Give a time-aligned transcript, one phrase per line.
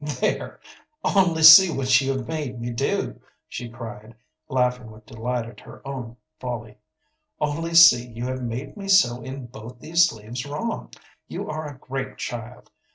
[0.19, 0.59] "There,
[1.03, 4.15] only see what you have made me do!" she cried,
[4.49, 6.79] laughing with delight at her own folly.
[7.39, 10.89] "Only see, you have made me sew in both these sleeves wrong.
[11.27, 12.71] You are a great child.